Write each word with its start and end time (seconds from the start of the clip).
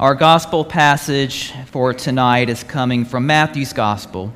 Our 0.00 0.14
gospel 0.14 0.64
passage 0.64 1.52
for 1.72 1.92
tonight 1.92 2.48
is 2.48 2.62
coming 2.62 3.04
from 3.04 3.26
Matthew's 3.26 3.72
gospel, 3.72 4.32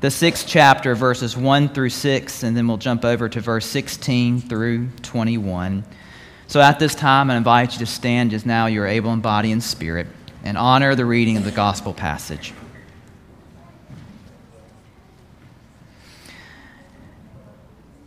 the 0.00 0.10
sixth 0.10 0.48
chapter, 0.48 0.96
verses 0.96 1.36
1 1.36 1.68
through 1.68 1.90
6, 1.90 2.42
and 2.42 2.56
then 2.56 2.66
we'll 2.66 2.76
jump 2.76 3.04
over 3.04 3.28
to 3.28 3.40
verse 3.40 3.66
16 3.66 4.40
through 4.40 4.88
21. 5.02 5.84
So 6.48 6.60
at 6.60 6.80
this 6.80 6.96
time, 6.96 7.30
I 7.30 7.36
invite 7.36 7.74
you 7.74 7.78
to 7.78 7.86
stand 7.86 8.34
as 8.34 8.44
now 8.44 8.66
you 8.66 8.82
are 8.82 8.86
able 8.88 9.12
in 9.12 9.20
body 9.20 9.52
and 9.52 9.62
spirit 9.62 10.08
and 10.42 10.58
honor 10.58 10.96
the 10.96 11.06
reading 11.06 11.36
of 11.36 11.44
the 11.44 11.52
gospel 11.52 11.94
passage. 11.94 12.52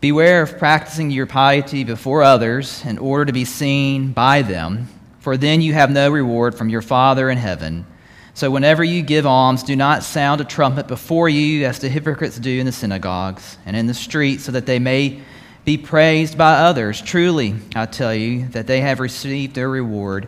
Beware 0.02 0.42
of 0.42 0.58
practicing 0.58 1.12
your 1.12 1.28
piety 1.28 1.86
before 1.86 2.24
others 2.24 2.84
in 2.84 2.98
order 2.98 3.24
to 3.24 3.32
be 3.32 3.46
seen 3.46 4.12
by 4.12 4.42
them, 4.42 4.90
for 5.20 5.38
then 5.38 5.62
you 5.62 5.74
have 5.74 5.92
no 5.92 6.10
reward 6.10 6.56
from 6.56 6.70
your 6.70 6.82
Father 6.82 7.30
in 7.30 7.38
heaven. 7.38 7.86
So 8.34 8.50
whenever 8.50 8.84
you 8.84 9.02
give 9.02 9.26
alms, 9.26 9.64
do 9.64 9.76
not 9.76 10.04
sound 10.04 10.40
a 10.40 10.46
trumpet 10.46 10.88
before 10.88 11.28
you, 11.30 11.66
as 11.66 11.80
the 11.80 11.90
hypocrites 11.90 12.40
do 12.40 12.60
in 12.60 12.66
the 12.66 12.72
synagogues 12.72 13.58
and 13.66 13.76
in 13.76 13.88
the 13.88 13.94
streets, 13.94 14.46
so 14.46 14.52
that 14.54 14.66
they 14.66 14.80
may 14.80 15.22
be 15.66 15.78
praised 15.78 16.38
by 16.38 16.54
others. 16.54 17.02
Truly, 17.02 17.56
I 17.76 17.86
tell 17.86 18.16
you 18.16 18.48
that 18.50 18.68
they 18.68 18.82
have 18.82 19.00
received 19.00 19.56
their 19.56 19.70
reward. 19.70 20.28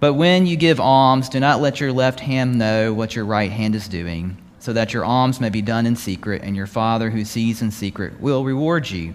But 0.00 0.14
when 0.14 0.46
you 0.46 0.56
give 0.56 0.80
alms, 0.80 1.28
do 1.28 1.40
not 1.40 1.60
let 1.60 1.80
your 1.80 1.92
left 1.92 2.20
hand 2.20 2.58
know 2.58 2.92
what 2.92 3.16
your 3.16 3.24
right 3.24 3.50
hand 3.50 3.74
is 3.74 3.88
doing 3.88 4.36
so 4.64 4.72
that 4.72 4.94
your 4.94 5.04
alms 5.04 5.42
may 5.42 5.50
be 5.50 5.60
done 5.60 5.84
in 5.84 5.94
secret, 5.94 6.40
and 6.42 6.56
your 6.56 6.66
Father 6.66 7.10
who 7.10 7.22
sees 7.22 7.60
in 7.60 7.70
secret 7.70 8.18
will 8.18 8.44
reward 8.44 8.88
you. 8.88 9.14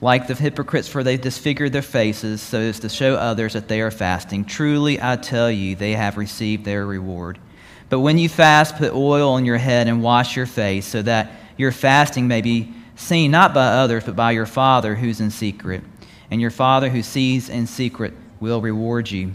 like 0.00 0.26
the 0.26 0.34
hypocrites, 0.34 0.88
for 0.88 1.02
they 1.02 1.16
disfigure 1.16 1.68
their 1.68 1.82
faces 1.82 2.40
so 2.40 2.60
as 2.60 2.80
to 2.80 2.88
show 2.88 3.14
others 3.14 3.54
that 3.54 3.68
they 3.68 3.80
are 3.80 3.90
fasting. 3.90 4.44
Truly, 4.44 5.00
I 5.02 5.16
tell 5.16 5.50
you, 5.50 5.74
they 5.74 5.92
have 5.92 6.16
received 6.16 6.64
their 6.64 6.86
reward. 6.86 7.38
But 7.88 8.00
when 8.00 8.18
you 8.18 8.28
fast, 8.28 8.76
put 8.76 8.92
oil 8.92 9.32
on 9.32 9.44
your 9.44 9.58
head 9.58 9.88
and 9.88 10.02
wash 10.02 10.36
your 10.36 10.46
face, 10.46 10.86
so 10.86 11.02
that 11.02 11.32
your 11.56 11.72
fasting 11.72 12.28
may 12.28 12.42
be 12.42 12.72
seen 12.94 13.30
not 13.30 13.54
by 13.54 13.66
others, 13.66 14.04
but 14.04 14.16
by 14.16 14.32
your 14.32 14.46
Father 14.46 14.94
who's 14.94 15.20
in 15.20 15.30
secret. 15.30 15.82
And 16.30 16.40
your 16.40 16.50
Father 16.50 16.90
who 16.90 17.02
sees 17.02 17.48
in 17.48 17.66
secret 17.66 18.14
will 18.40 18.60
reward 18.60 19.10
you. 19.10 19.32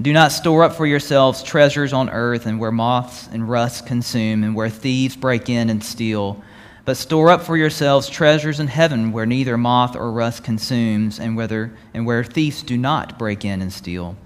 Do 0.00 0.12
not 0.12 0.32
store 0.32 0.64
up 0.64 0.74
for 0.74 0.86
yourselves 0.86 1.42
treasures 1.42 1.92
on 1.92 2.08
earth 2.10 2.46
and 2.46 2.60
where 2.60 2.70
moths 2.70 3.28
and 3.32 3.48
rust 3.48 3.86
consume 3.86 4.44
and 4.44 4.54
where 4.54 4.68
thieves 4.68 5.16
break 5.16 5.48
in 5.48 5.70
and 5.70 5.82
steal. 5.82 6.42
But 6.88 6.96
store 6.96 7.28
up 7.28 7.42
for 7.42 7.54
yourselves 7.54 8.08
treasures 8.08 8.60
in 8.60 8.66
heaven 8.66 9.12
where 9.12 9.26
neither 9.26 9.58
moth 9.58 9.94
or 9.94 10.10
rust 10.10 10.42
consumes 10.42 11.20
and, 11.20 11.36
whether, 11.36 11.76
and 11.92 12.06
where 12.06 12.24
thieves 12.24 12.62
do 12.62 12.78
not 12.78 13.18
break 13.18 13.44
in 13.44 13.60
and 13.60 13.70
steal. 13.70 14.16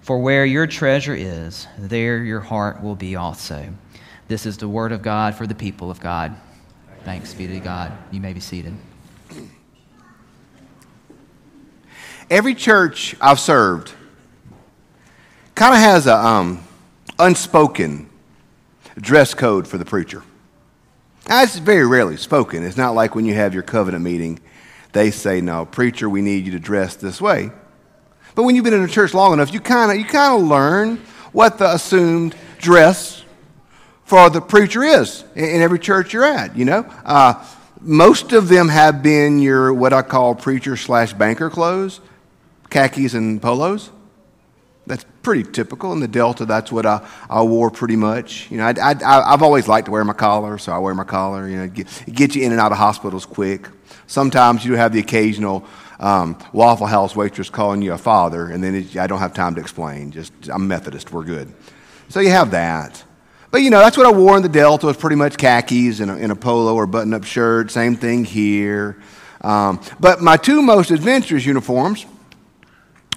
For 0.00 0.20
where 0.20 0.46
your 0.46 0.68
treasure 0.68 1.16
is, 1.16 1.66
there 1.76 2.22
your 2.22 2.38
heart 2.38 2.80
will 2.80 2.94
be 2.94 3.16
also. 3.16 3.74
This 4.28 4.46
is 4.46 4.58
the 4.58 4.68
word 4.68 4.92
of 4.92 5.02
God 5.02 5.34
for 5.34 5.48
the 5.48 5.56
people 5.56 5.90
of 5.90 5.98
God. 5.98 6.36
Thanks 7.02 7.34
be 7.34 7.48
to 7.48 7.58
God. 7.58 7.90
You 8.12 8.20
may 8.20 8.32
be 8.32 8.38
seated. 8.38 8.74
Every 12.30 12.54
church 12.54 13.16
I've 13.20 13.40
served, 13.40 13.92
kind 15.56 15.74
of 15.74 15.80
has 15.80 16.06
a 16.06 16.14
um, 16.14 16.62
unspoken 17.18 18.08
dress 19.00 19.34
code 19.34 19.66
for 19.66 19.78
the 19.78 19.84
preacher. 19.84 20.22
It's 21.28 21.56
very 21.58 21.86
rarely 21.86 22.16
spoken. 22.16 22.64
It's 22.64 22.76
not 22.76 22.94
like 22.94 23.14
when 23.14 23.24
you 23.24 23.34
have 23.34 23.54
your 23.54 23.62
covenant 23.62 24.04
meeting, 24.04 24.40
they 24.92 25.10
say, 25.10 25.40
"No, 25.40 25.64
preacher, 25.64 26.08
we 26.08 26.20
need 26.20 26.46
you 26.46 26.52
to 26.52 26.58
dress 26.58 26.96
this 26.96 27.20
way." 27.20 27.50
But 28.34 28.42
when 28.42 28.54
you've 28.54 28.64
been 28.64 28.74
in 28.74 28.82
a 28.82 28.88
church 28.88 29.14
long 29.14 29.32
enough, 29.32 29.52
you 29.52 29.60
kind 29.60 29.90
of 29.90 29.96
you 29.96 30.04
kind 30.04 30.42
of 30.42 30.48
learn 30.48 31.00
what 31.32 31.58
the 31.58 31.72
assumed 31.72 32.34
dress 32.58 33.22
for 34.04 34.28
the 34.28 34.40
preacher 34.40 34.82
is 34.82 35.24
in 35.34 35.62
every 35.62 35.78
church 35.78 36.12
you're 36.12 36.24
at. 36.24 36.56
You 36.56 36.64
know, 36.64 36.86
uh, 37.04 37.44
most 37.80 38.32
of 38.32 38.48
them 38.48 38.68
have 38.68 39.02
been 39.02 39.38
your 39.38 39.72
what 39.72 39.92
I 39.92 40.02
call 40.02 40.34
preacher 40.34 40.76
slash 40.76 41.12
banker 41.12 41.48
clothes, 41.48 42.00
khakis 42.70 43.14
and 43.14 43.40
polos. 43.40 43.90
Pretty 45.24 45.42
typical. 45.42 45.92
In 45.94 46.00
the 46.00 46.06
Delta, 46.06 46.44
that's 46.44 46.70
what 46.70 46.84
I, 46.84 47.04
I 47.30 47.42
wore 47.42 47.70
pretty 47.70 47.96
much. 47.96 48.50
You 48.50 48.58
know, 48.58 48.66
I, 48.66 48.74
I, 48.80 49.32
I've 49.32 49.42
always 49.42 49.66
liked 49.66 49.86
to 49.86 49.90
wear 49.90 50.04
my 50.04 50.12
collar, 50.12 50.58
so 50.58 50.70
I 50.70 50.78
wear 50.78 50.94
my 50.94 51.04
collar. 51.04 51.48
You 51.48 51.56
know, 51.56 51.66
get, 51.66 51.88
get 52.12 52.34
you 52.36 52.42
in 52.42 52.52
and 52.52 52.60
out 52.60 52.72
of 52.72 52.78
hospitals 52.78 53.24
quick. 53.24 53.68
Sometimes 54.06 54.66
you 54.66 54.74
have 54.74 54.92
the 54.92 55.00
occasional 55.00 55.64
um, 55.98 56.38
Waffle 56.52 56.86
House 56.86 57.16
waitress 57.16 57.48
calling 57.48 57.80
you 57.80 57.94
a 57.94 57.98
father, 57.98 58.50
and 58.50 58.62
then 58.62 58.74
it, 58.74 58.98
I 58.98 59.06
don't 59.06 59.20
have 59.20 59.32
time 59.32 59.54
to 59.54 59.62
explain. 59.62 60.10
Just 60.10 60.32
I'm 60.52 60.68
Methodist, 60.68 61.10
we're 61.10 61.24
good. 61.24 61.52
So 62.10 62.20
you 62.20 62.30
have 62.30 62.50
that. 62.50 63.02
But 63.50 63.62
you 63.62 63.70
know, 63.70 63.78
that's 63.78 63.96
what 63.96 64.04
I 64.04 64.12
wore 64.12 64.36
in 64.36 64.42
the 64.42 64.48
Delta 64.50 64.86
was 64.86 64.98
pretty 64.98 65.16
much 65.16 65.38
khakis 65.38 66.00
and 66.00 66.10
a, 66.10 66.14
and 66.14 66.32
a 66.32 66.36
polo 66.36 66.74
or 66.74 66.86
button-up 66.86 67.24
shirt. 67.24 67.70
Same 67.70 67.96
thing 67.96 68.26
here. 68.26 69.00
Um, 69.40 69.80
but 69.98 70.20
my 70.20 70.36
two 70.36 70.60
most 70.60 70.90
adventurous 70.90 71.46
uniforms 71.46 72.04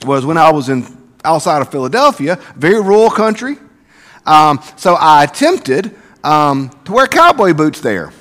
was 0.05 0.25
when 0.25 0.37
I 0.37 0.51
was 0.51 0.69
in 0.69 0.85
outside 1.23 1.61
of 1.61 1.71
Philadelphia, 1.71 2.39
very 2.55 2.81
rural 2.81 3.09
country. 3.09 3.57
Um, 4.25 4.59
so 4.75 4.95
I 4.95 5.23
attempted 5.23 5.95
um, 6.23 6.69
to 6.85 6.91
wear 6.91 7.07
cowboy 7.07 7.53
boots 7.53 7.79
there. 7.79 8.11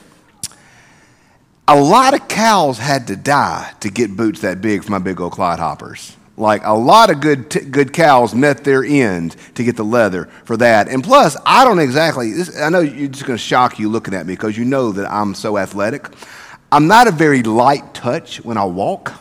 A 1.68 1.80
lot 1.80 2.14
of 2.14 2.28
cows 2.28 2.78
had 2.78 3.08
to 3.08 3.16
die 3.16 3.72
to 3.80 3.90
get 3.90 4.16
boots 4.16 4.40
that 4.42 4.60
big 4.60 4.84
for 4.84 4.92
my 4.92 5.00
big 5.00 5.20
old 5.20 5.32
clodhoppers. 5.32 6.14
Like 6.36 6.62
a 6.64 6.74
lot 6.74 7.10
of 7.10 7.20
good, 7.20 7.50
t- 7.50 7.60
good 7.60 7.92
cows 7.92 8.34
met 8.34 8.62
their 8.62 8.84
end 8.84 9.34
to 9.54 9.64
get 9.64 9.76
the 9.76 9.84
leather 9.84 10.26
for 10.44 10.56
that. 10.58 10.88
And 10.88 11.02
plus, 11.02 11.36
I 11.44 11.64
don't 11.64 11.78
exactly, 11.78 12.32
this, 12.32 12.56
I 12.60 12.68
know 12.68 12.80
you're 12.80 13.08
just 13.08 13.24
going 13.24 13.38
to 13.38 13.42
shock 13.42 13.78
you 13.78 13.88
looking 13.88 14.14
at 14.14 14.26
me 14.26 14.34
because 14.34 14.56
you 14.56 14.64
know 14.64 14.92
that 14.92 15.10
I'm 15.10 15.34
so 15.34 15.56
athletic. 15.56 16.08
I'm 16.70 16.86
not 16.86 17.08
a 17.08 17.10
very 17.10 17.42
light 17.42 17.94
touch 17.94 18.44
when 18.44 18.58
I 18.58 18.64
walk. 18.64 19.12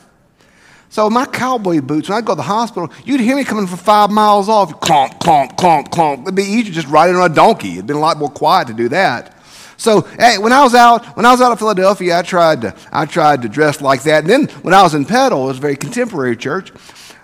So 0.96 1.10
my 1.10 1.26
cowboy 1.26 1.82
boots, 1.82 2.08
when 2.08 2.18
I'd 2.18 2.24
go 2.24 2.32
to 2.32 2.38
the 2.38 2.44
hospital, 2.44 2.90
you'd 3.04 3.20
hear 3.20 3.36
me 3.36 3.44
coming 3.44 3.68
from 3.68 3.80
five 3.80 4.10
miles 4.12 4.48
off, 4.48 4.80
clomp, 4.80 5.20
clomp, 5.20 5.58
clomp, 5.58 5.90
clomp. 5.90 6.22
It'd 6.22 6.36
be 6.36 6.44
easier 6.44 6.74
just 6.74 6.88
riding 6.88 7.18
on 7.18 7.30
a 7.30 7.36
donkey. 7.36 7.74
It'd 7.74 7.86
been 7.86 7.98
a 7.98 8.00
lot 8.00 8.18
more 8.18 8.30
quiet 8.30 8.70
to 8.70 8.74
do 8.74 8.88
that. 8.88 9.38
So 9.76 10.04
hey, 10.18 10.38
when 10.38 10.54
I 10.54 10.64
was 10.64 10.74
out, 10.74 11.06
when 11.18 11.26
I 11.26 11.34
was 11.34 11.42
out 11.42 11.52
of 11.52 11.60
Philadelphia, 11.60 12.18
I 12.18 12.22
tried 12.22 12.62
to, 12.62 12.74
I 12.94 13.06
tried 13.08 13.42
to 13.42 13.50
dress 13.50 13.82
like 13.82 14.04
that. 14.04 14.24
And 14.24 14.30
then 14.30 14.48
when 14.62 14.74
I 14.74 14.84
was 14.84 14.94
in 14.94 15.04
Petal, 15.04 15.44
it 15.44 15.48
was 15.48 15.58
a 15.58 15.60
very 15.60 15.76
contemporary 15.76 16.38
church. 16.38 16.72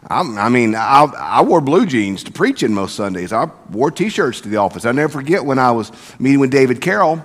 I, 0.10 0.20
I 0.20 0.50
mean, 0.50 0.76
I, 0.76 1.06
I, 1.06 1.42
wore 1.42 1.62
blue 1.62 1.86
jeans 1.86 2.26
to 2.26 2.32
preach 2.34 2.64
in 2.64 2.74
most 2.74 2.98
Sundays. 2.98 3.32
I 3.32 3.50
wore 3.70 3.90
T-shirts 3.90 4.42
to 4.42 4.50
the 4.50 4.58
office. 4.58 4.84
I 4.84 4.92
never 4.92 5.14
forget 5.14 5.46
when 5.46 5.60
I 5.60 5.72
was 5.72 5.94
meeting 6.20 6.42
with 6.42 6.52
David 6.52 6.82
Carroll, 6.82 7.24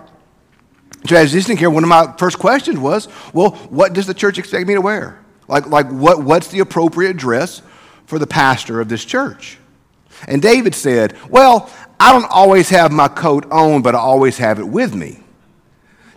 transitioning 1.08 1.58
here. 1.58 1.70
One 1.70 1.82
of 1.82 1.88
my 1.88 2.14
first 2.18 2.38
questions 2.38 2.78
was, 2.78 3.08
"Well, 3.32 3.50
what 3.68 3.94
does 3.94 4.06
the 4.06 4.14
church 4.14 4.38
expect 4.38 4.68
me 4.68 4.74
to 4.74 4.80
wear?" 4.80 5.25
Like, 5.48 5.66
like 5.66 5.88
what, 5.88 6.22
what's 6.22 6.48
the 6.48 6.60
appropriate 6.60 7.16
dress 7.16 7.62
for 8.06 8.18
the 8.18 8.26
pastor 8.26 8.80
of 8.80 8.88
this 8.88 9.04
church? 9.04 9.58
And 10.26 10.40
David 10.40 10.74
said, 10.74 11.16
Well, 11.28 11.70
I 12.00 12.12
don't 12.12 12.30
always 12.30 12.68
have 12.70 12.92
my 12.92 13.08
coat 13.08 13.50
on, 13.50 13.82
but 13.82 13.94
I 13.94 13.98
always 13.98 14.38
have 14.38 14.58
it 14.58 14.66
with 14.66 14.94
me. 14.94 15.20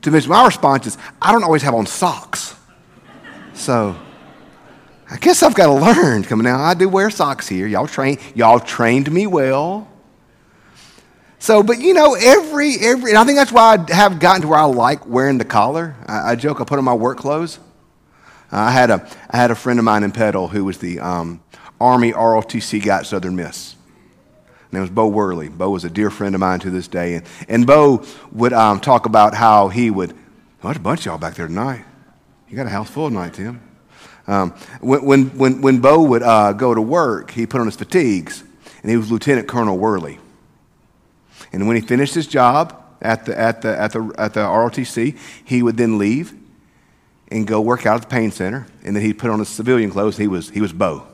To 0.01 0.11
which 0.11 0.27
my 0.27 0.45
response 0.45 0.87
is, 0.87 0.97
I 1.21 1.31
don't 1.31 1.43
always 1.43 1.61
have 1.63 1.73
on 1.73 1.85
socks. 1.85 2.55
So 3.53 3.95
I 5.09 5.17
guess 5.17 5.43
I've 5.43 5.55
got 5.55 5.67
to 5.67 5.73
learn. 5.73 6.23
Coming 6.23 6.47
out, 6.47 6.59
I 6.59 6.73
do 6.73 6.87
wear 6.87 7.09
socks 7.09 7.47
here. 7.47 7.67
Y'all 7.67 7.87
train, 7.87 8.17
y'all 8.35 8.59
trained 8.59 9.11
me 9.11 9.27
well. 9.27 9.87
So, 11.39 11.63
but 11.63 11.79
you 11.79 11.93
know, 11.93 12.15
every 12.15 12.75
every, 12.79 13.11
and 13.11 13.17
I 13.17 13.23
think 13.23 13.37
that's 13.37 13.51
why 13.51 13.77
I 13.77 13.93
have 13.93 14.19
gotten 14.19 14.41
to 14.41 14.47
where 14.49 14.59
I 14.59 14.65
like 14.65 15.05
wearing 15.07 15.37
the 15.37 15.45
collar. 15.45 15.95
I, 16.05 16.31
I 16.31 16.35
joke, 16.35 16.59
I 16.61 16.65
put 16.65 16.77
on 16.77 16.85
my 16.85 16.93
work 16.93 17.17
clothes. 17.17 17.59
Uh, 18.51 18.57
I, 18.57 18.71
had 18.71 18.89
a, 18.89 19.07
I 19.29 19.37
had 19.37 19.51
a 19.51 19.55
friend 19.55 19.79
of 19.79 19.85
mine 19.85 20.03
in 20.03 20.11
Petal 20.11 20.47
who 20.47 20.65
was 20.65 20.79
the 20.79 20.99
um, 20.99 21.41
Army 21.79 22.11
ROTC 22.13 22.83
guy 22.83 22.99
at 22.99 23.05
Southern 23.05 23.35
Miss. 23.35 23.75
His 24.69 24.73
name 24.73 24.81
was 24.81 24.89
Bo 24.89 25.07
Worley. 25.07 25.49
Bo 25.49 25.69
was 25.69 25.83
a 25.83 25.89
dear 25.89 26.09
friend 26.09 26.35
of 26.35 26.41
mine 26.41 26.59
to 26.61 26.69
this 26.69 26.87
day. 26.87 27.15
And, 27.15 27.25
and 27.47 27.67
Bo 27.67 28.03
would 28.31 28.53
um, 28.53 28.79
talk 28.79 29.05
about 29.05 29.33
how 29.33 29.69
he 29.69 29.89
would, 29.89 30.11
oh, 30.11 30.15
there's 30.63 30.77
a 30.77 30.79
bunch 30.79 31.01
of 31.01 31.05
y'all 31.07 31.17
back 31.17 31.35
there 31.35 31.47
tonight. 31.47 31.85
You 32.49 32.55
got 32.55 32.65
a 32.65 32.69
house 32.69 32.89
full 32.89 33.09
tonight, 33.09 33.33
Tim. 33.35 33.61
Um, 34.27 34.51
when, 34.79 35.05
when, 35.05 35.25
when, 35.37 35.61
when 35.61 35.79
Bo 35.79 36.03
would 36.03 36.23
uh, 36.23 36.53
go 36.53 36.73
to 36.73 36.81
work, 36.81 37.31
he 37.31 37.47
put 37.47 37.61
on 37.61 37.67
his 37.67 37.75
fatigues, 37.75 38.43
and 38.81 38.91
he 38.91 38.97
was 38.97 39.11
Lieutenant 39.11 39.47
Colonel 39.47 39.77
Worley. 39.77 40.19
And 41.51 41.67
when 41.67 41.75
he 41.75 41.81
finished 41.81 42.13
his 42.13 42.27
job 42.27 42.79
at 43.01 43.25
the, 43.25 43.39
at 43.39 43.61
the, 43.61 43.79
at 43.79 43.91
the, 43.91 44.13
at 44.17 44.33
the 44.33 44.41
ROTC, 44.41 45.17
he 45.45 45.63
would 45.63 45.77
then 45.77 45.97
leave 45.97 46.33
and 47.31 47.45
go 47.45 47.61
work 47.61 47.85
out 47.85 47.95
at 47.95 48.01
the 48.01 48.07
Payne 48.07 48.31
Center. 48.31 48.65
And 48.83 48.95
then 48.95 49.03
he'd 49.03 49.19
put 49.19 49.29
on 49.29 49.39
his 49.39 49.49
civilian 49.49 49.91
clothes. 49.91 50.17
He 50.17 50.27
was, 50.27 50.49
he 50.49 50.61
was 50.61 50.73
Bo. 50.73 51.07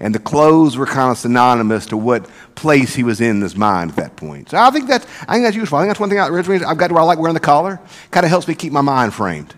And 0.00 0.14
the 0.14 0.20
clothes 0.20 0.76
were 0.76 0.86
kind 0.86 1.10
of 1.10 1.18
synonymous 1.18 1.86
to 1.86 1.96
what 1.96 2.28
place 2.54 2.94
he 2.94 3.02
was 3.02 3.20
in 3.20 3.40
his 3.40 3.56
mind 3.56 3.90
at 3.90 3.96
that 3.96 4.16
point. 4.16 4.50
So 4.50 4.58
I 4.58 4.70
think 4.70 4.88
that's, 4.88 5.06
I 5.26 5.34
think 5.34 5.44
that's 5.44 5.56
useful. 5.56 5.78
I 5.78 5.82
think 5.82 5.90
that's 5.90 6.00
one 6.00 6.08
thing 6.08 6.18
I, 6.18 6.26
I've 6.26 6.78
got 6.78 6.88
to 6.88 6.94
where 6.94 7.02
I 7.02 7.06
like 7.06 7.18
wearing 7.18 7.34
the 7.34 7.40
collar. 7.40 7.80
Kind 8.10 8.24
of 8.24 8.30
helps 8.30 8.46
me 8.46 8.54
keep 8.54 8.72
my 8.72 8.80
mind 8.80 9.12
framed 9.12 9.54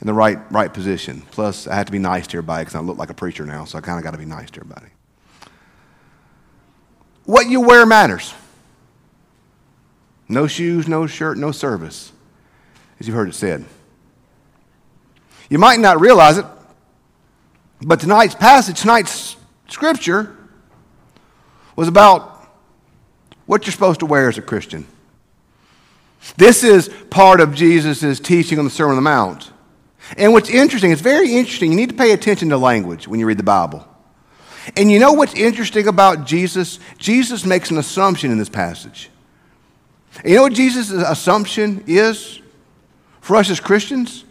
in 0.00 0.06
the 0.06 0.14
right, 0.14 0.38
right 0.52 0.72
position. 0.72 1.22
Plus, 1.32 1.66
I 1.66 1.74
have 1.74 1.86
to 1.86 1.92
be 1.92 1.98
nice 1.98 2.26
to 2.28 2.38
everybody 2.38 2.62
because 2.62 2.76
I 2.76 2.80
look 2.80 2.98
like 2.98 3.10
a 3.10 3.14
preacher 3.14 3.44
now, 3.44 3.64
so 3.64 3.78
I 3.78 3.80
kind 3.80 3.98
of 3.98 4.04
got 4.04 4.12
to 4.12 4.18
be 4.18 4.24
nice 4.24 4.50
to 4.52 4.60
everybody. 4.60 4.88
What 7.24 7.48
you 7.48 7.60
wear 7.60 7.84
matters. 7.84 8.32
No 10.28 10.46
shoes, 10.46 10.86
no 10.86 11.06
shirt, 11.06 11.36
no 11.36 11.52
service, 11.52 12.12
as 13.00 13.06
you've 13.06 13.16
heard 13.16 13.28
it 13.28 13.34
said. 13.34 13.64
You 15.48 15.58
might 15.58 15.80
not 15.80 16.00
realize 16.00 16.38
it, 16.38 16.46
but 17.80 18.00
tonight's 18.00 18.34
passage, 18.34 18.80
tonight's 18.80 19.36
scripture, 19.68 20.36
was 21.76 21.88
about 21.88 22.46
what 23.46 23.64
you're 23.64 23.72
supposed 23.72 24.00
to 24.00 24.06
wear 24.06 24.28
as 24.28 24.36
a 24.36 24.42
Christian. 24.42 24.86
This 26.36 26.64
is 26.64 26.88
part 27.10 27.40
of 27.40 27.54
Jesus' 27.54 28.20
teaching 28.20 28.58
on 28.58 28.64
the 28.64 28.70
Sermon 28.70 28.96
on 28.96 28.96
the 28.96 29.02
Mount. 29.02 29.52
And 30.16 30.32
what's 30.32 30.50
interesting, 30.50 30.90
it's 30.90 31.00
very 31.00 31.34
interesting. 31.34 31.70
You 31.70 31.76
need 31.76 31.90
to 31.90 31.94
pay 31.94 32.12
attention 32.12 32.48
to 32.50 32.58
language 32.58 33.06
when 33.08 33.20
you 33.20 33.26
read 33.26 33.38
the 33.38 33.42
Bible. 33.42 33.86
And 34.76 34.90
you 34.90 34.98
know 34.98 35.12
what's 35.12 35.34
interesting 35.34 35.86
about 35.86 36.26
Jesus? 36.26 36.78
Jesus 36.98 37.44
makes 37.46 37.70
an 37.70 37.78
assumption 37.78 38.30
in 38.30 38.38
this 38.38 38.48
passage. 38.48 39.10
And 40.16 40.30
you 40.30 40.36
know 40.36 40.42
what 40.42 40.52
Jesus' 40.52 40.90
assumption 40.90 41.84
is 41.86 42.40
for 43.20 43.36
us 43.36 43.50
as 43.50 43.60
Christians? 43.60 44.24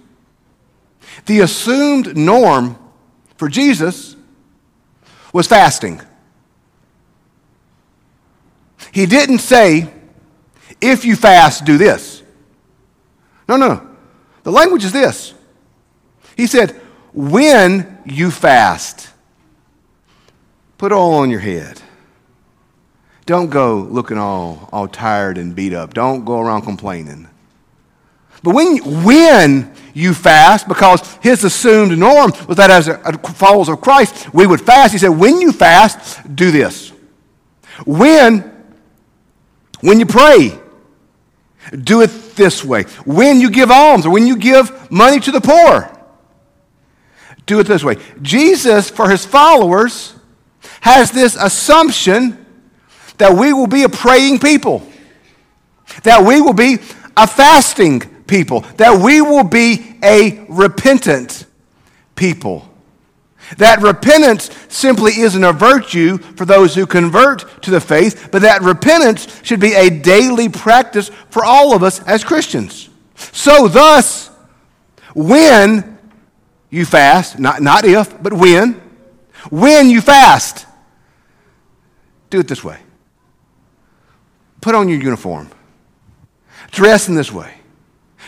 The 1.25 1.41
assumed 1.41 2.15
norm 2.15 2.77
for 3.35 3.49
Jesus 3.49 4.15
was 5.33 5.47
fasting. 5.47 6.01
He 8.91 9.05
didn't 9.05 9.39
say, 9.39 9.93
if 10.79 11.05
you 11.05 11.15
fast, 11.15 11.65
do 11.65 11.77
this. 11.77 12.23
No, 13.47 13.55
no. 13.57 13.87
The 14.43 14.51
language 14.51 14.85
is 14.85 14.91
this 14.91 15.33
he 16.37 16.45
said, 16.45 16.79
when 17.13 17.97
you 18.05 18.29
fast, 18.29 19.09
put 20.77 20.91
oil 20.91 21.15
on 21.15 21.31
your 21.31 21.39
head. 21.39 21.81
Don't 23.25 23.49
go 23.49 23.79
looking 23.79 24.17
all, 24.17 24.69
all 24.71 24.87
tired 24.87 25.37
and 25.37 25.53
beat 25.55 25.73
up. 25.73 25.93
Don't 25.93 26.23
go 26.23 26.39
around 26.39 26.61
complaining. 26.61 27.27
But 28.43 28.53
when, 28.55 28.77
when 29.03 29.73
you 29.93 30.13
fast, 30.13 30.67
because 30.67 31.01
his 31.21 31.43
assumed 31.43 31.97
norm 31.97 32.31
was 32.47 32.57
that 32.57 32.69
as 32.69 32.87
a, 32.87 32.99
a 33.03 33.17
followers 33.17 33.69
of 33.69 33.81
Christ, 33.81 34.33
we 34.33 34.45
would 34.45 34.61
fast. 34.61 34.93
He 34.93 34.99
said, 34.99 35.09
when 35.09 35.41
you 35.41 35.51
fast, 35.51 36.35
do 36.35 36.51
this. 36.51 36.91
When, 37.85 38.41
when 39.81 39.99
you 39.99 40.05
pray, 40.05 40.57
do 41.71 42.01
it 42.01 42.35
this 42.35 42.63
way. 42.63 42.83
When 43.05 43.41
you 43.41 43.49
give 43.49 43.71
alms 43.71 44.05
or 44.05 44.11
when 44.11 44.27
you 44.27 44.37
give 44.37 44.91
money 44.91 45.19
to 45.19 45.31
the 45.31 45.41
poor, 45.41 45.91
do 47.45 47.59
it 47.59 47.63
this 47.63 47.83
way. 47.83 47.95
Jesus, 48.21 48.89
for 48.89 49.09
his 49.09 49.25
followers, 49.25 50.13
has 50.81 51.11
this 51.11 51.35
assumption 51.35 52.45
that 53.17 53.33
we 53.33 53.51
will 53.51 53.67
be 53.67 53.83
a 53.83 53.89
praying 53.89 54.39
people, 54.39 54.85
that 56.03 56.23
we 56.23 56.39
will 56.39 56.53
be 56.53 56.75
a 57.15 57.25
fasting 57.25 58.16
people, 58.27 58.62
that 58.77 59.01
we 59.01 59.21
will 59.21 59.44
be 59.44 59.97
a 60.03 60.45
repentant 60.50 61.45
people. 62.15 62.68
That 63.57 63.81
repentance 63.81 64.50
simply 64.68 65.21
isn't 65.21 65.44
a 65.44 65.53
virtue 65.53 66.18
for 66.18 66.45
those 66.45 66.75
who 66.75 66.85
convert 66.85 67.62
to 67.63 67.71
the 67.71 67.79
faith, 67.79 68.29
but 68.31 68.41
that 68.41 68.62
repentance 68.62 69.41
should 69.44 69.62
be 69.62 69.74
a 69.74 69.89
daily 69.89 70.50
practice 70.50 71.09
for 71.29 71.45
all 71.45 71.74
of 71.74 71.81
us 71.81 72.03
as 72.03 72.25
Christians. 72.25 72.89
So, 73.15 73.68
thus, 73.68 74.30
when 75.15 75.97
you 76.69 76.85
fast, 76.85 77.39
not, 77.39 77.62
not 77.62 77.85
if, 77.85 78.21
but 78.21 78.33
when. 78.33 78.81
When 79.50 79.89
you 79.89 80.01
fast, 80.01 80.65
do 82.30 82.39
it 82.39 82.47
this 82.47 82.63
way. 82.63 82.80
Put 84.59 84.75
on 84.75 84.89
your 84.89 85.01
uniform. 85.01 85.50
Dress 86.71 87.07
in 87.07 87.15
this 87.15 87.31
way. 87.31 87.56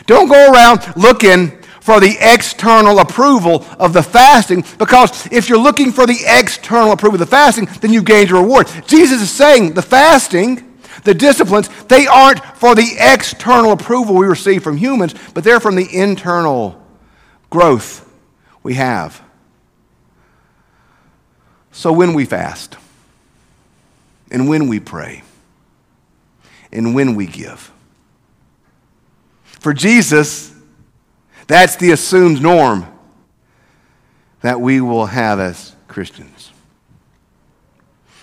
Don't 0.06 0.28
go 0.28 0.52
around 0.52 0.94
looking 0.96 1.60
for 1.82 2.00
the 2.00 2.18
external 2.20 3.00
approval 3.00 3.66
of 3.80 3.94
the 3.94 4.04
fasting 4.04 4.64
because 4.78 5.28
if 5.32 5.50
you're 5.50 5.58
looking 5.58 5.92
for 5.92 6.06
the 6.06 6.20
external 6.28 6.92
approval 6.92 7.16
of 7.16 7.28
the 7.28 7.36
fasting, 7.36 7.68
then 7.82 7.92
you 7.92 8.04
gained 8.04 8.30
your 8.30 8.44
reward. 8.44 8.70
Jesus 8.86 9.22
is 9.22 9.32
saying 9.32 9.74
the 9.74 9.82
fasting, 9.82 10.78
the 11.04 11.14
disciplines, 11.14 11.70
they 11.86 12.06
aren't 12.06 12.44
for 12.58 12.76
the 12.76 12.96
external 13.00 13.72
approval 13.72 14.16
we 14.16 14.28
receive 14.28 14.64
from 14.64 14.78
humans, 14.78 15.16
but 15.34 15.44
they're 15.44 15.60
from 15.60 15.76
the 15.76 15.88
internal 15.96 16.80
growth 17.50 18.08
we 18.62 18.76
have. 18.76 19.24
So 21.72 21.94
when 21.94 22.14
we 22.14 22.26
fast, 22.26 22.78
and 24.32 24.50
when 24.50 24.68
we 24.68 24.80
pray, 24.80 25.24
and 26.72 26.94
when 26.94 27.16
we 27.16 27.26
give, 27.26 27.72
for 29.60 29.74
Jesus, 29.74 30.54
that's 31.48 31.76
the 31.76 31.92
assumed 31.92 32.42
norm 32.42 32.86
that 34.42 34.60
we 34.60 34.82
will 34.82 35.06
have 35.06 35.40
as 35.40 35.76
Christians. 35.88 36.52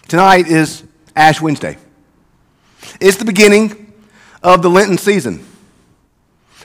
Tonight 0.08 0.46
is 0.46 0.84
Ash 1.14 1.40
Wednesday. 1.40 1.76
It's 3.00 3.16
the 3.16 3.24
beginning 3.24 3.92
of 4.42 4.62
the 4.62 4.70
Lenten 4.70 4.98
season. 4.98 5.44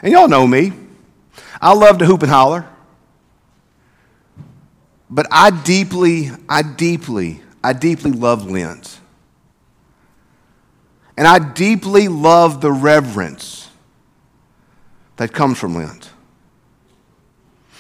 And 0.02 0.14
y'all 0.14 0.28
know 0.28 0.48
me. 0.48 0.74
I 1.62 1.74
love 1.74 1.98
to 2.00 2.06
hoop 2.06 2.22
and 2.24 2.32
holler. 2.32 2.68
But 5.10 5.28
I 5.32 5.50
deeply, 5.50 6.32
I 6.48 6.62
deeply, 6.62 7.42
I 7.64 7.74
deeply 7.74 8.12
love 8.12 8.50
Lent. 8.50 9.00
And 11.18 11.28
I 11.28 11.40
deeply 11.40 12.08
love 12.08 12.62
the 12.62 12.72
reverence 12.72 13.61
that 15.22 15.32
comes 15.32 15.60
from 15.60 15.76
Lent. 15.76 16.10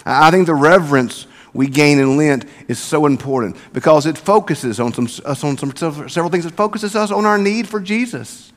I 0.05 0.29
think 0.29 0.45
the 0.45 0.53
reverence 0.53 1.25
we 1.53 1.65
gain 1.65 1.97
in 1.97 2.15
Lent 2.15 2.45
is 2.67 2.77
so 2.77 3.07
important 3.07 3.57
because 3.73 4.05
it 4.05 4.15
focuses 4.15 4.79
on, 4.79 4.93
some, 4.93 5.07
us 5.25 5.43
on 5.43 5.57
some, 5.57 5.75
several 5.75 6.29
things. 6.29 6.45
It 6.45 6.53
focuses 6.53 6.95
us 6.95 7.09
on 7.09 7.25
our 7.25 7.39
need 7.39 7.67
for 7.67 7.79
Jesus. 7.79 8.53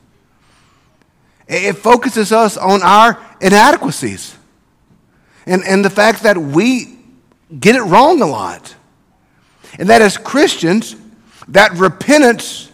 It 1.49 1.79
focuses 1.79 2.31
us 2.31 2.59
on 2.59 2.83
our 2.83 3.19
inadequacies 3.41 4.37
and, 5.47 5.65
and 5.65 5.83
the 5.83 5.89
fact 5.89 6.25
that 6.25 6.37
we 6.37 6.99
get 7.59 7.77
it 7.77 7.85
wrong 7.85 8.21
a 8.21 8.27
lot. 8.27 8.75
And 9.79 9.89
that 9.89 10.03
as 10.03 10.19
Christians, 10.19 10.95
that 11.49 11.73
repentance 11.73 12.71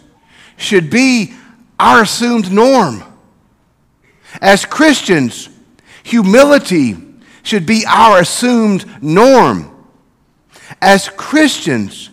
should 0.57 0.89
be 0.89 1.35
our 1.79 2.01
assumed 2.01 2.51
norm. 2.51 3.01
As 4.41 4.65
Christians, 4.65 5.47
humility 6.03 6.97
should 7.43 7.65
be 7.65 7.85
our 7.87 8.19
assumed 8.19 8.85
norm. 9.01 9.67
As 10.81 11.09
Christians, 11.09 12.09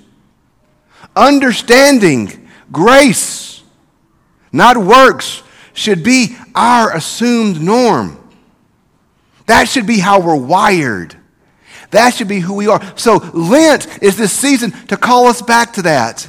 understanding 1.14 2.49
grace, 2.73 3.62
not 4.52 4.76
works, 4.76 5.42
should 5.73 6.02
be 6.02 6.37
our 6.54 6.95
assumed 6.95 7.61
norm. 7.61 8.16
That 9.47 9.68
should 9.68 9.87
be 9.87 9.99
how 9.99 10.21
we're 10.21 10.37
wired. 10.37 11.16
That 11.90 12.14
should 12.14 12.28
be 12.28 12.40
who 12.40 12.54
we 12.54 12.66
are. 12.66 12.83
So 12.99 13.16
Lent 13.33 14.02
is 14.02 14.16
this 14.16 14.33
season 14.33 14.73
to 14.88 14.97
call 14.97 15.26
us 15.26 15.40
back 15.40 15.73
to 15.75 15.83
that, 15.83 16.28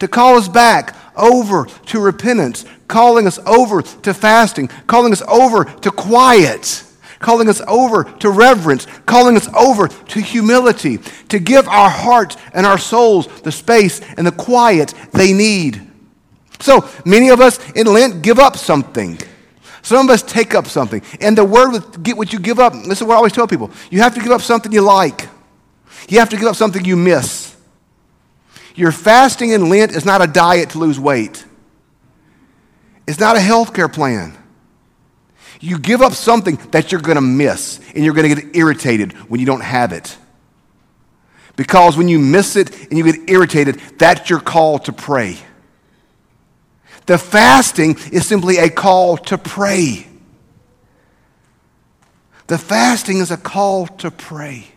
to 0.00 0.08
call 0.08 0.36
us 0.36 0.48
back 0.48 0.94
over 1.16 1.64
to 1.86 2.00
repentance, 2.00 2.64
calling 2.88 3.26
us 3.26 3.38
over 3.46 3.82
to 3.82 4.12
fasting, 4.12 4.68
calling 4.86 5.12
us 5.12 5.22
over 5.22 5.64
to 5.64 5.90
quiet, 5.90 6.84
calling 7.18 7.48
us 7.48 7.60
over 7.66 8.04
to 8.04 8.30
reverence, 8.30 8.86
calling 9.06 9.36
us 9.36 9.48
over 9.54 9.88
to 9.88 10.20
humility, 10.20 10.98
to 11.28 11.38
give 11.38 11.68
our 11.68 11.90
hearts 11.90 12.36
and 12.52 12.64
our 12.64 12.78
souls 12.78 13.26
the 13.42 13.52
space 13.52 14.00
and 14.16 14.26
the 14.26 14.32
quiet 14.32 14.94
they 15.12 15.32
need. 15.32 15.88
So 16.60 16.88
many 17.04 17.28
of 17.30 17.40
us 17.40 17.58
in 17.72 17.86
Lent 17.86 18.22
give 18.22 18.38
up 18.38 18.56
something. 18.56 19.18
Some 19.82 20.08
of 20.08 20.12
us 20.12 20.22
take 20.22 20.54
up 20.54 20.66
something. 20.66 21.02
And 21.20 21.38
the 21.38 21.44
word 21.44 21.70
with 21.70 22.02
get 22.02 22.16
what 22.16 22.32
you 22.32 22.38
give 22.38 22.58
up, 22.58 22.72
this 22.72 23.00
is 23.00 23.04
what 23.04 23.14
I 23.14 23.16
always 23.16 23.32
tell 23.32 23.46
people. 23.46 23.70
You 23.90 24.00
have 24.00 24.14
to 24.14 24.20
give 24.20 24.32
up 24.32 24.42
something 24.42 24.72
you 24.72 24.82
like. 24.82 25.28
You 26.08 26.18
have 26.18 26.28
to 26.30 26.36
give 26.36 26.46
up 26.46 26.56
something 26.56 26.84
you 26.84 26.96
miss. 26.96 27.56
Your 28.74 28.92
fasting 28.92 29.50
in 29.50 29.68
Lent 29.68 29.92
is 29.92 30.04
not 30.04 30.22
a 30.22 30.26
diet 30.26 30.70
to 30.70 30.78
lose 30.78 31.00
weight. 31.00 31.44
It's 33.06 33.18
not 33.18 33.36
a 33.36 33.40
health 33.40 33.72
care 33.72 33.88
plan. 33.88 34.36
You 35.60 35.78
give 35.78 36.02
up 36.02 36.12
something 36.12 36.56
that 36.70 36.92
you're 36.92 37.00
going 37.00 37.16
to 37.16 37.20
miss, 37.20 37.80
and 37.94 38.04
you're 38.04 38.14
going 38.14 38.34
to 38.34 38.42
get 38.42 38.56
irritated 38.56 39.12
when 39.28 39.40
you 39.40 39.46
don't 39.46 39.62
have 39.62 39.92
it. 39.92 40.16
Because 41.56 41.96
when 41.96 42.06
you 42.06 42.20
miss 42.20 42.54
it 42.54 42.86
and 42.88 42.96
you 42.96 43.04
get 43.04 43.28
irritated, 43.28 43.80
that's 43.98 44.30
your 44.30 44.38
call 44.38 44.78
to 44.80 44.92
pray. 44.92 45.36
The 47.06 47.18
fasting 47.18 47.96
is 48.12 48.26
simply 48.26 48.58
a 48.58 48.70
call 48.70 49.16
to 49.16 49.38
pray. 49.38 50.06
The 52.46 52.58
fasting 52.58 53.18
is 53.18 53.30
a 53.30 53.36
call 53.36 53.86
to 53.86 54.10
pray. 54.10 54.68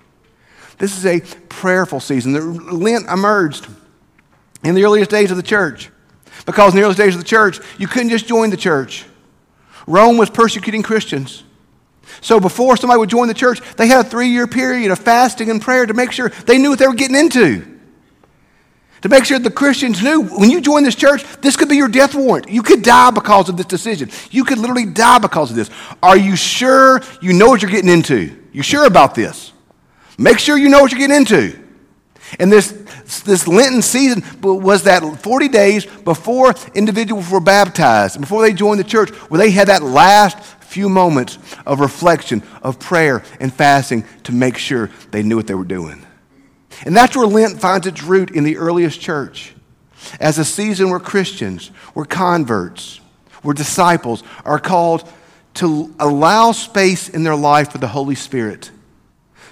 This 0.78 0.98
is 0.98 1.06
a 1.06 1.20
prayerful 1.48 2.00
season. 2.00 2.34
The 2.34 2.42
Lent 2.42 3.08
emerged 3.08 3.68
in 4.64 4.74
the 4.74 4.84
earliest 4.84 5.12
days 5.12 5.30
of 5.30 5.38
the 5.38 5.44
church. 5.44 5.92
Because 6.46 6.74
in 6.74 6.78
the 6.78 6.84
earliest 6.84 6.98
days 6.98 7.14
of 7.14 7.22
the 7.22 7.28
church, 7.28 7.60
you 7.78 7.88
couldn't 7.88 8.10
just 8.10 8.28
join 8.28 8.50
the 8.50 8.58
church. 8.58 9.06
Rome 9.92 10.18
was 10.18 10.30
persecuting 10.30 10.84
Christians. 10.84 11.44
So 12.22 12.40
before 12.40 12.78
somebody 12.78 13.00
would 13.00 13.10
join 13.10 13.28
the 13.28 13.34
church, 13.34 13.62
they 13.76 13.88
had 13.88 14.06
a 14.06 14.10
three 14.10 14.30
year 14.30 14.48
period 14.48 14.92
of 14.92 15.00
fasting 15.00 15.50
and 15.50 15.62
prayer 15.62 15.86
to 15.86 15.94
make 15.94 16.12
sure 16.12 16.30
they 16.30 16.58
knew 16.58 16.72
what 16.72 16.80
they 16.80 16.88
were 16.88 16.94
getting 16.94 17.16
into. 17.16 17.68
To 19.02 19.10
make 19.10 19.26
sure 19.26 19.40
the 19.40 19.50
Christians 19.50 20.04
knew 20.04 20.22
when 20.22 20.52
you 20.52 20.62
join 20.62 20.84
this 20.84 20.94
church, 20.94 21.24
this 21.42 21.56
could 21.56 21.70
be 21.70 21.76
your 21.76 21.88
death 21.88 22.14
warrant. 22.14 22.50
You 22.50 22.62
could 22.62 22.84
die 22.84 23.10
because 23.10 23.50
of 23.50 23.58
this 23.58 23.66
decision. 23.66 24.12
You 24.30 24.44
could 24.44 24.60
literally 24.60 24.86
die 24.86 25.18
because 25.18 25.50
of 25.50 25.56
this. 25.56 25.72
Are 26.04 26.18
you 26.18 26.36
sure 26.36 27.02
you 27.20 27.34
know 27.34 27.48
what 27.48 27.64
you're 27.64 27.72
getting 27.72 27.90
into? 27.90 28.38
You 28.52 28.62
sure 28.62 28.86
about 28.86 29.16
this? 29.16 29.54
Make 30.20 30.38
sure 30.38 30.56
you 30.56 30.70
know 30.70 30.82
what 30.82 30.92
you're 30.92 31.00
getting 31.00 31.18
into. 31.18 31.60
And 32.40 32.52
this, 32.52 32.72
this 33.20 33.48
Lenten 33.48 33.82
season 33.82 34.24
was 34.42 34.84
that 34.84 35.04
40 35.22 35.48
days 35.50 35.86
before 35.86 36.54
individuals 36.74 37.30
were 37.30 37.42
baptized, 37.42 38.20
before 38.20 38.42
they 38.42 38.54
joined 38.54 38.80
the 38.80 38.86
church, 38.86 39.10
where 39.30 39.38
they 39.38 39.52
had 39.52 39.68
that 39.68 39.84
last 39.84 40.38
few 40.64 40.88
moments 40.88 41.38
of 41.66 41.82
reflection, 41.82 42.42
of 42.64 42.80
prayer 42.80 43.24
and 43.40 43.54
fasting 43.54 44.06
to 44.24 44.32
make 44.32 44.58
sure 44.58 44.90
they 45.12 45.22
knew 45.22 45.36
what 45.36 45.48
they 45.48 45.54
were 45.54 45.66
doing. 45.66 46.06
And 46.86 46.96
that's 46.96 47.16
where 47.16 47.28
Lent 47.28 47.60
finds 47.60 47.86
its 47.86 48.02
root 48.02 48.32
in 48.32 48.44
the 48.44 48.58
earliest 48.58 49.00
church 49.02 49.54
as 50.20 50.40
a 50.40 50.46
season 50.46 50.90
where 50.90 51.00
Christians, 51.00 51.68
where 51.94 52.06
converts, 52.06 53.02
where 53.42 53.54
disciples 53.54 54.24
are 54.46 54.60
called 54.60 55.08
to 55.56 55.94
allow 56.00 56.54
space 56.54 57.10
in 57.10 57.24
their 57.24 57.36
life 57.36 57.72
for 57.72 57.78
the 57.78 57.88
Holy 57.88 58.16
Spirit 58.16 58.72